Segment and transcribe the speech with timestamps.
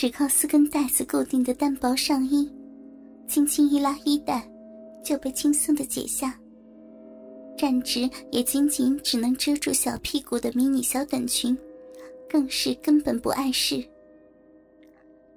[0.00, 2.50] 只靠四根带子固定的单薄上衣，
[3.28, 4.50] 轻轻一拉衣带，
[5.04, 6.40] 就被轻松的解下。
[7.54, 11.54] 站直也仅仅只能遮住小屁股的迷你小短裙，
[12.30, 13.84] 更是根本不碍事。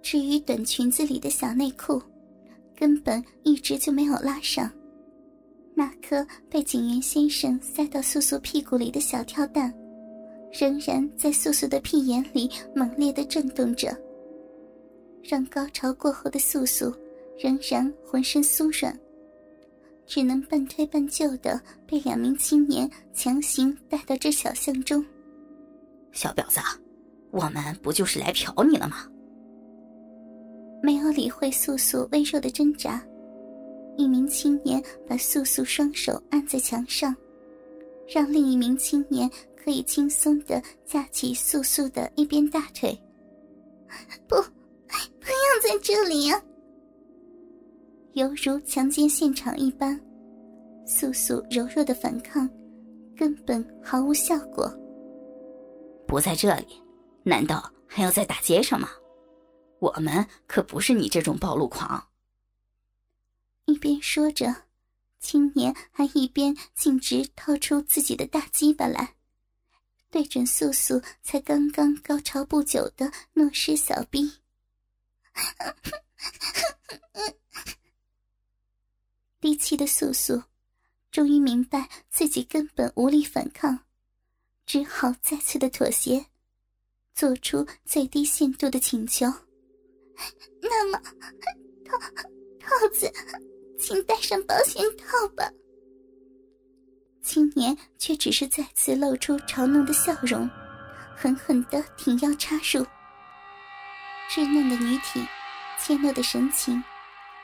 [0.00, 2.00] 至于短裙子里的小内裤，
[2.76, 4.70] 根本一直就没有拉上。
[5.74, 9.74] 那颗被警员先生塞到素素屁股里的小跳蛋，
[10.52, 13.92] 仍然在素素的屁眼里猛烈的震动着，
[15.22, 16.92] 让高潮过后的素素
[17.38, 18.96] 仍然浑身酥软，
[20.06, 25.04] 只能半推半就的被两名青年强行带到这小巷中。
[26.12, 26.60] 小婊子，
[27.30, 29.08] 我们不就是来嫖你了吗？
[30.82, 33.02] 没有理会素素微弱的挣扎。
[33.96, 37.14] 一名青年把素素双手按在墙上，
[38.08, 42.98] 让另一名青年可以轻松的架起素素的一边大腿。
[44.26, 44.36] 不，
[45.22, 46.42] 不要在这里啊！
[48.14, 49.98] 犹如强奸现场一般，
[50.86, 52.48] 素素柔弱的反抗，
[53.16, 54.70] 根本毫无效果。
[56.06, 56.82] 不在这里，
[57.22, 58.90] 难道还要在大街上吗？
[59.78, 62.08] 我们可不是你这种暴露狂。
[63.64, 64.54] 一边说着，
[65.20, 69.14] 青年还一边径直掏出自己的大鸡巴来，
[70.10, 74.41] 对准素素才刚刚高潮不久的糯湿小臂。
[79.40, 80.42] 低气的素素
[81.10, 83.80] 终于明白自己根本无力反抗，
[84.66, 86.26] 只好再次的妥协，
[87.14, 89.26] 做出最低限度的请求。
[90.60, 91.00] 那么，
[91.84, 91.98] 套
[92.60, 93.10] 套子。
[93.78, 95.50] 请戴上保险套吧。
[97.20, 100.48] 青年却只是再次露出嘲弄的笑容，
[101.16, 102.86] 狠狠的挺腰插入。
[104.30, 105.24] 稚嫩的女体，
[105.78, 106.82] 怯懦的神情，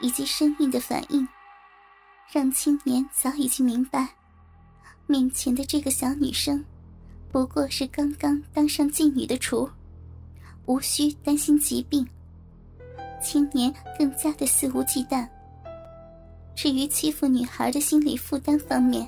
[0.00, 1.26] 以及生硬的反应，
[2.32, 4.08] 让青年早已经明白，
[5.06, 6.64] 面前的这个小女生，
[7.30, 9.70] 不过是刚刚当上妓女的雏，
[10.66, 12.06] 无需担心疾病。
[13.22, 15.28] 青年更加的肆无忌惮。
[16.54, 19.06] 至于欺负女孩的心理负担方面，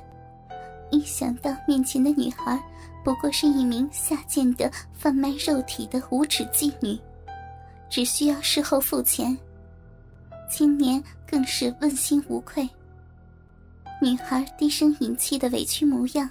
[0.91, 2.63] 一想到面前的女孩
[3.03, 6.99] 不过是一名下贱的贩卖肉体的无耻妓女，
[7.93, 9.37] 只需要事后付钱，
[10.49, 12.67] 青年更是问心无愧。
[14.01, 16.27] 女孩低声隐气的委屈模样，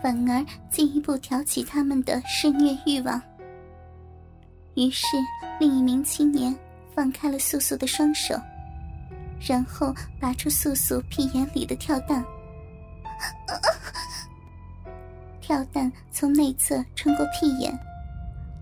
[0.00, 3.20] 反而进一步挑起他们的施虐欲望。
[4.76, 5.04] 于是，
[5.58, 6.56] 另一名青年
[6.94, 8.40] 放开了素素的双手。
[9.40, 12.24] 然后拔出素素屁眼里的跳蛋，
[15.40, 17.76] 跳蛋从内侧穿过屁眼，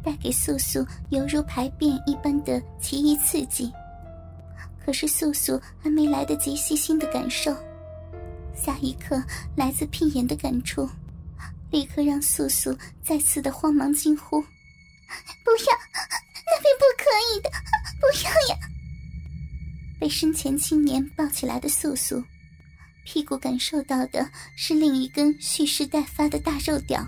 [0.08, 3.70] 带给素素犹如排便一般的奇异刺激。
[4.82, 7.54] 可是素素还没来得及细心的感受，
[8.54, 9.22] 下一刻
[9.54, 10.88] 来自屁眼的感触，
[11.70, 14.40] 立刻让素素再次的慌忙惊呼
[15.44, 15.76] ：“不要，
[16.46, 17.04] 那边不可
[17.36, 17.50] 以的，
[18.00, 18.68] 不要呀！”
[20.00, 22.24] 被身前青年抱起来的素素，
[23.04, 24.26] 屁股感受到的
[24.56, 27.06] 是另一根蓄势待发的大肉屌。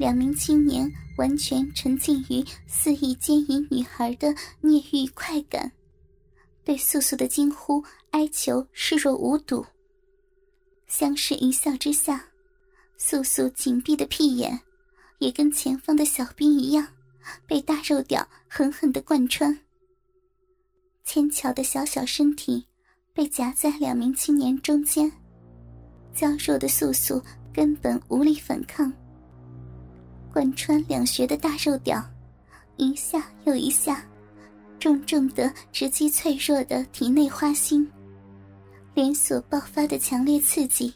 [0.00, 5.70] 两名青年完全沉浸于肆意奸淫女孩的孽欲快感，
[6.64, 9.62] 对素素的惊呼哀求视若无睹。
[10.86, 12.24] 相视一笑之下，
[12.96, 14.58] 素素紧闭的屁眼，
[15.18, 16.88] 也跟前方的小兵一样，
[17.46, 19.54] 被大肉屌狠狠的贯穿。
[21.04, 22.64] 纤巧的小小身体
[23.12, 25.12] 被夹在两名青年中间，
[26.14, 27.22] 娇弱的素素
[27.52, 28.90] 根本无力反抗。
[30.32, 32.04] 贯穿两穴的大肉屌，
[32.76, 34.04] 一下又一下，
[34.78, 37.88] 重重的直击脆弱的体内花心，
[38.94, 40.94] 连锁爆发的强烈刺激，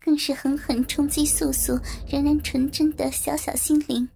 [0.00, 1.78] 更是狠狠冲击素素
[2.08, 4.08] 仍然纯真的小小心灵。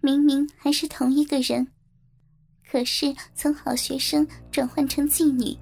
[0.00, 1.66] 明明还是同一个人。
[2.68, 5.54] 可是，从好学生转换成妓女，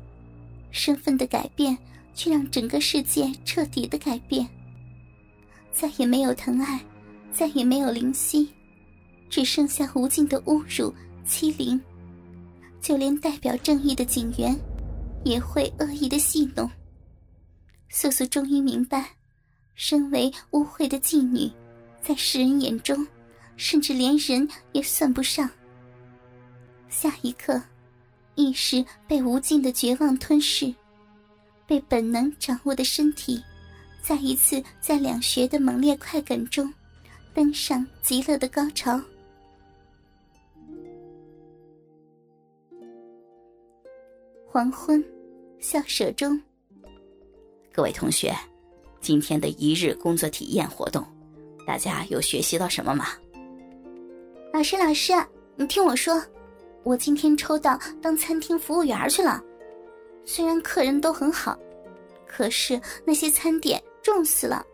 [0.71, 1.77] 身份的改变
[2.15, 4.49] 却让整个世界彻底的改变。
[5.73, 6.81] 再也没有疼爱，
[7.33, 8.51] 再也没有灵犀，
[9.29, 10.95] 只剩下无尽的侮辱、
[11.25, 11.81] 欺凌。
[12.81, 14.59] 就连代表正义的警员，
[15.25, 16.71] 也会恶意的戏弄。
[17.89, 19.11] 素素终于明白，
[19.75, 21.51] 身为污秽的妓女，
[22.01, 23.07] 在世人眼中，
[23.57, 25.49] 甚至连人也算不上。
[26.89, 27.61] 下一刻，
[28.35, 30.75] 意识被无尽的绝望吞噬，
[31.67, 33.43] 被本能掌握的身体，
[34.03, 36.73] 再一次在两穴的猛烈快感中，
[37.33, 39.01] 登上极乐的高潮。
[44.47, 45.03] 黄昏，
[45.61, 46.41] 校舍中。
[47.73, 48.35] 各位同学，
[49.01, 51.07] 今天的一日工作体验活动，
[51.65, 53.07] 大家有学习到什么吗？
[54.53, 55.13] 老师老师，
[55.55, 56.21] 你听我说，
[56.83, 59.41] 我今天抽到当餐厅服务员去了，
[60.25, 61.57] 虽然客人都很好，
[62.27, 64.67] 可是那些餐点重死了。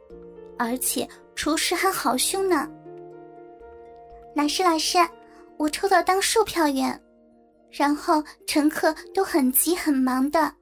[0.59, 2.69] 而且厨师还好凶呢。
[4.35, 4.99] 老师，老师，
[5.59, 7.01] 我抽到当售票员。
[7.71, 10.55] 然后乘客都很急很忙的，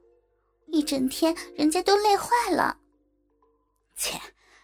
[0.67, 2.77] 一整天人家都累坏了。
[3.95, 4.19] 切，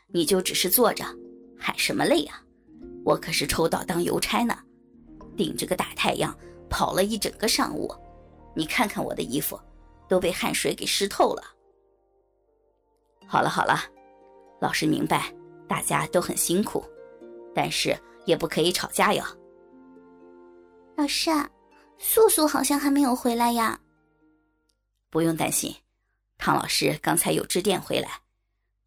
[0.08, 1.06] 你就只是坐着，
[1.58, 2.44] 喊什么累啊？
[3.06, 4.58] 我可是抽到当邮差呢，
[5.38, 6.38] 顶着个大太阳
[6.70, 7.90] 跑了一整个上午，
[8.54, 9.58] 你看看我的衣服，
[10.10, 11.44] 都被汗水给湿透了。
[13.28, 13.80] 好了好了，
[14.62, 15.34] 老师明白，
[15.68, 16.86] 大家都很辛苦，
[17.54, 17.94] 但是
[18.26, 19.24] 也不可以吵架哟。
[20.96, 21.30] 老师。
[21.30, 21.50] 啊。
[22.04, 23.80] 素素好像还没有回来呀。
[25.12, 25.72] 不用担心，
[26.40, 28.10] 唐老师刚才有致电回来，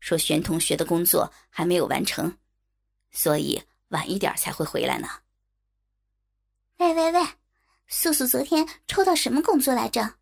[0.00, 2.36] 说玄同学的工作还没有完成，
[3.12, 5.08] 所以晚一点才会回来呢。
[6.78, 7.24] 喂喂喂，
[7.86, 10.14] 素素昨天抽到什么工作来着？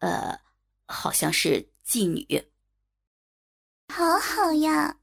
[0.00, 0.38] 呃，
[0.84, 2.26] 好像是妓女。
[3.92, 4.96] 好好呀，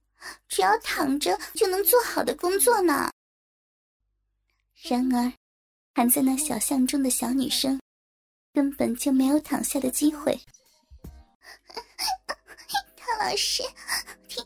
[0.47, 3.11] 只要躺着就能做好的工作呢。
[4.89, 5.31] 然而。
[5.97, 7.79] 还在那小巷中的小女生，
[8.53, 10.37] 根本就没有躺下的机会。
[12.97, 13.63] 唐老师，
[14.27, 14.43] 停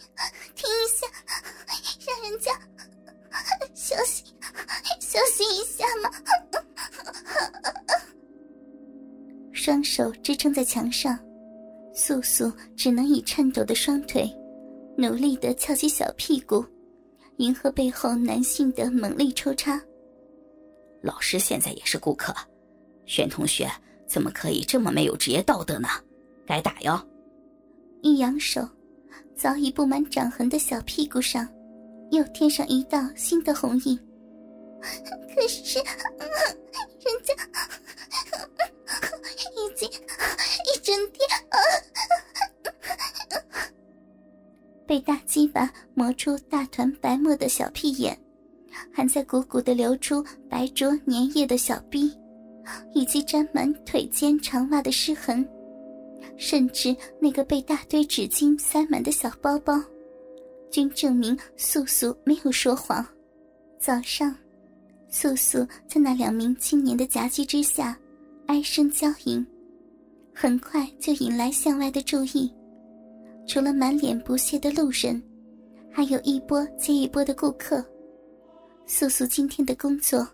[0.54, 1.08] 停一下，
[2.06, 2.52] 让人家
[3.74, 4.26] 休息
[5.02, 6.12] 休息一下嘛。
[9.52, 11.18] 双手支撑在墙上，
[12.10, 14.28] 素素只能以颤抖的双腿，
[14.98, 16.66] 努力的翘起小屁股，
[17.38, 19.80] 迎合背后男性的猛力抽插。
[21.04, 22.34] 老师现在也是顾客，
[23.06, 23.70] 玄同学
[24.08, 25.88] 怎么可以这么没有职业道德呢？
[26.48, 27.00] 该打哟！
[28.02, 28.68] 一扬手，
[29.36, 31.48] 早已布满掌痕的小屁股上，
[32.10, 33.96] 又添上一道新的红印。
[35.36, 35.86] 可是，人
[37.24, 37.34] 家
[39.56, 41.18] 已经一整天
[44.86, 48.18] 被大鸡巴磨出大团白沫的小屁眼。
[48.92, 52.12] 还在鼓鼓的流出白灼粘液的小逼，
[52.94, 55.48] 以及沾满腿间长袜的湿痕，
[56.38, 59.74] 甚至那个被大堆纸巾塞满的小包包，
[60.72, 63.06] 均证明素素没有说谎。
[63.80, 64.36] 早上，
[65.10, 67.98] 素素在那两名青年的夹击之下，
[68.46, 69.46] 哀声交吟，
[70.34, 72.54] 很快就引来巷外的注意。
[73.48, 75.22] 除了满脸不屑的路人，
[75.92, 77.84] 还有一波接一波的顾客。
[78.86, 80.28] 素素今天的工作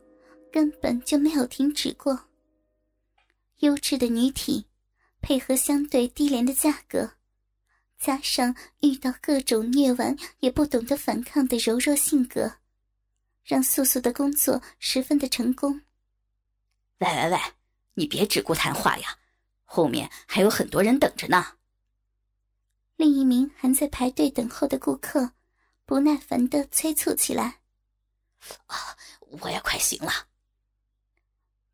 [0.52, 2.20] 根本就没有停止过。
[3.60, 4.66] 优质的女体，
[5.22, 7.10] 配合相对低廉的价格，
[7.98, 12.52] 加上遇到各种虐玩也不懂得反抗的柔弱性格，
[13.46, 15.82] 让素素的工作十分的成功。
[16.98, 17.40] 喂喂喂，
[17.94, 19.20] 你别只顾谈话呀，
[19.64, 21.54] 后面还有很多人等着呢。
[22.96, 25.32] 另一名还在排队等候的顾客，
[25.86, 27.60] 不耐烦的催促起来。
[28.66, 30.12] 啊，我也快行了。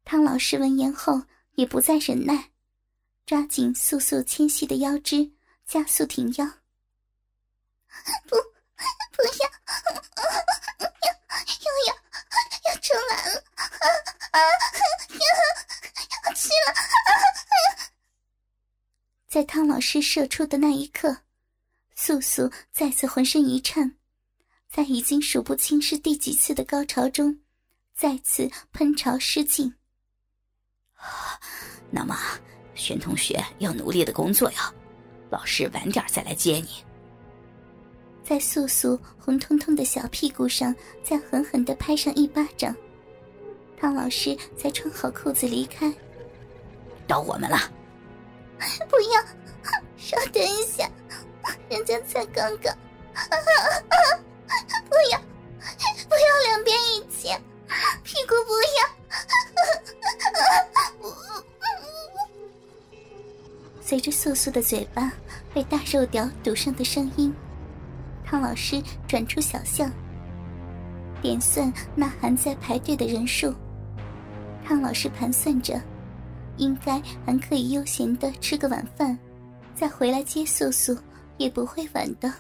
[0.04, 1.24] 汤老师闻言后
[1.54, 2.52] 也不再忍耐，
[3.26, 5.32] 抓紧素素纤细的腰肢，
[5.66, 6.46] 加速挺腰。
[8.28, 9.32] 不要，
[10.80, 10.90] 要
[11.60, 11.94] 要要
[12.66, 13.44] 要出来了！
[13.56, 13.86] 啊
[14.32, 14.40] 啊！
[15.12, 15.20] 要
[16.26, 16.68] 要去了！
[19.42, 21.18] 在汤老师射出的那一刻，
[21.96, 23.96] 素素再次浑身一颤。
[24.70, 27.40] 在已经数不清是第几次的高潮中，
[27.96, 29.74] 再次喷潮失禁。
[31.90, 32.16] 那么，
[32.76, 34.72] 玄同学要努力的工作呀，
[35.32, 36.68] 老师晚点再来接你。
[38.24, 40.72] 在素素红彤彤的小屁股上
[41.04, 42.76] 再狠狠的拍上一巴掌，
[43.76, 45.92] 汤老师才穿好裤子离开。
[47.08, 47.58] 到我们了。
[48.90, 49.22] 不要，
[49.98, 50.90] 稍等一下，
[51.70, 52.76] 人家才刚刚。
[54.90, 55.20] 不要，
[56.08, 57.30] 不要两边一起，
[58.04, 58.90] 屁股不要。
[63.82, 65.12] 随着素素的嘴巴
[65.54, 67.34] 被大肉屌堵上的声音，
[68.26, 69.92] 汤老师转出小巷，
[71.22, 73.54] 点算那还在排队的人数。
[74.66, 75.82] 汤老师盘算着，
[76.58, 79.18] 应该还可以悠闲的吃个晚饭，
[79.76, 80.98] 再回来接素素，
[81.38, 82.32] 也不会晚的。